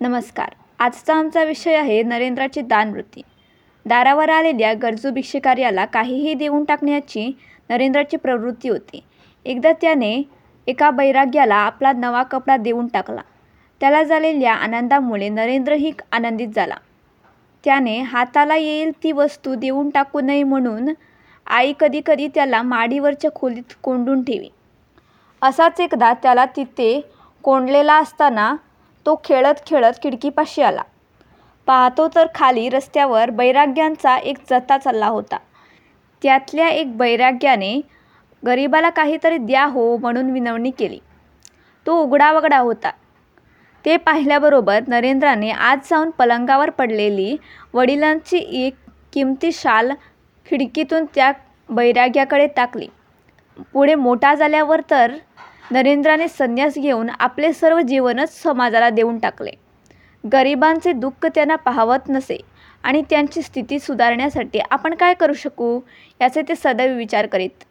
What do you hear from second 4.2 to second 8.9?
आलेल्या गरजू भिक्षेकार्याला काहीही देऊन टाकण्याची नरेंद्राची प्रवृत्ती